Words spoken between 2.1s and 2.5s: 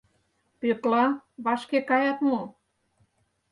мо?